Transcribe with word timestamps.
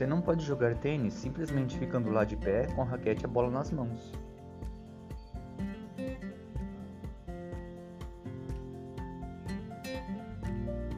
Você 0.00 0.06
não 0.06 0.22
pode 0.22 0.42
jogar 0.42 0.74
tênis 0.76 1.12
simplesmente 1.12 1.78
ficando 1.78 2.08
lá 2.08 2.24
de 2.24 2.34
pé 2.34 2.66
com 2.68 2.80
a 2.80 2.86
raquete 2.86 3.22
e 3.22 3.26
a 3.26 3.28
bola 3.28 3.50
nas 3.50 3.70
mãos. 3.70 4.14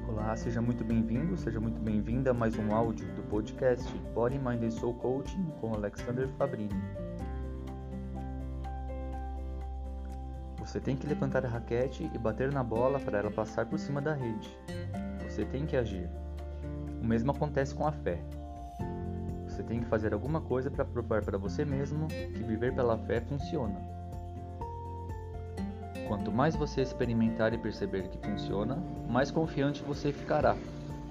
Olá, 0.08 0.36
seja 0.36 0.62
muito 0.62 0.84
bem-vindo, 0.84 1.36
seja 1.36 1.58
muito 1.58 1.80
bem-vinda 1.80 2.30
a 2.30 2.32
mais 2.32 2.56
um 2.56 2.72
áudio 2.72 3.04
do 3.16 3.24
podcast 3.24 3.92
Body 4.14 4.38
Mind 4.38 4.62
and 4.62 4.70
Soul 4.70 4.94
Coaching 4.94 5.46
com 5.60 5.74
Alexander 5.74 6.28
Fabrini. 6.38 6.70
Você 10.60 10.78
tem 10.78 10.96
que 10.96 11.08
levantar 11.08 11.44
a 11.44 11.48
raquete 11.48 12.08
e 12.14 12.18
bater 12.18 12.52
na 12.52 12.62
bola 12.62 13.00
para 13.00 13.18
ela 13.18 13.32
passar 13.32 13.66
por 13.66 13.80
cima 13.80 14.00
da 14.00 14.14
rede. 14.14 14.56
Você 15.28 15.44
tem 15.44 15.66
que 15.66 15.76
agir. 15.76 16.08
O 17.02 17.04
mesmo 17.04 17.32
acontece 17.32 17.74
com 17.74 17.84
a 17.84 17.90
fé. 17.90 18.22
Você 19.52 19.62
tem 19.62 19.80
que 19.80 19.86
fazer 19.86 20.14
alguma 20.14 20.40
coisa 20.40 20.70
para 20.70 20.82
provar 20.82 21.22
para 21.22 21.36
você 21.36 21.62
mesmo 21.62 22.08
que 22.08 22.42
viver 22.42 22.74
pela 22.74 22.96
fé 22.96 23.20
funciona. 23.20 23.78
Quanto 26.08 26.32
mais 26.32 26.56
você 26.56 26.80
experimentar 26.80 27.52
e 27.52 27.58
perceber 27.58 28.08
que 28.08 28.16
funciona, 28.16 28.82
mais 29.06 29.30
confiante 29.30 29.82
você 29.82 30.10
ficará, 30.10 30.56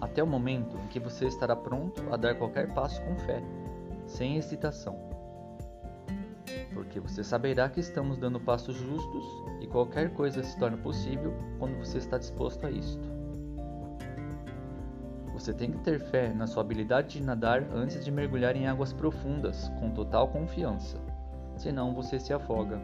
até 0.01 0.23
o 0.23 0.27
momento 0.27 0.75
em 0.75 0.87
que 0.87 0.99
você 0.99 1.27
estará 1.27 1.55
pronto 1.55 2.03
a 2.11 2.17
dar 2.17 2.33
qualquer 2.33 2.73
passo 2.73 2.99
com 3.03 3.15
fé, 3.19 3.43
sem 4.07 4.37
hesitação. 4.37 4.97
Porque 6.73 6.99
você 6.99 7.23
saberá 7.23 7.69
que 7.69 7.79
estamos 7.79 8.17
dando 8.17 8.39
passos 8.39 8.75
justos 8.75 9.23
e 9.61 9.67
qualquer 9.67 10.13
coisa 10.13 10.41
se 10.41 10.57
torna 10.57 10.77
possível 10.77 11.31
quando 11.59 11.77
você 11.77 11.99
está 11.99 12.17
disposto 12.17 12.65
a 12.65 12.71
isto. 12.71 13.20
Você 15.41 15.55
tem 15.55 15.71
que 15.71 15.79
ter 15.79 15.99
fé 15.99 16.31
na 16.31 16.45
sua 16.45 16.61
habilidade 16.61 17.17
de 17.17 17.23
nadar 17.23 17.63
antes 17.73 18.05
de 18.05 18.11
mergulhar 18.11 18.55
em 18.55 18.67
águas 18.67 18.93
profundas, 18.93 19.69
com 19.79 19.89
total 19.89 20.27
confiança. 20.27 20.99
Senão 21.57 21.95
você 21.95 22.19
se 22.19 22.31
afoga. 22.31 22.79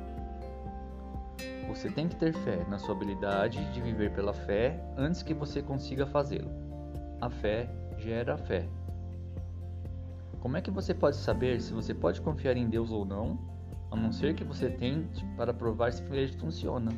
Você 1.68 1.88
tem 1.92 2.08
que 2.08 2.16
ter 2.16 2.34
fé 2.34 2.66
na 2.68 2.80
sua 2.80 2.96
habilidade 2.96 3.64
de 3.72 3.80
viver 3.80 4.12
pela 4.12 4.34
fé 4.34 4.84
antes 4.98 5.22
que 5.22 5.36
você 5.36 5.62
consiga 5.62 6.08
fazê-lo. 6.08 6.50
A 7.22 7.30
fé 7.30 7.70
gera 8.00 8.36
fé. 8.40 8.68
Como 10.40 10.58
é 10.58 10.62
que 10.62 10.72
você 10.72 10.96
pode 10.96 11.18
saber 11.18 11.62
se 11.62 11.72
você 11.72 11.94
pode 11.94 12.20
confiar 12.22 12.58
em 12.58 12.68
Deus 12.68 12.90
ou 12.90 13.06
não, 13.06 13.38
a 13.92 13.96
não 13.96 14.12
ser 14.12 14.34
que 14.34 14.44
você 14.44 14.68
tente 14.68 15.24
para 15.38 15.54
provar 15.54 15.94
se 15.94 16.02
ele 16.12 16.34
funciona? 16.34 16.92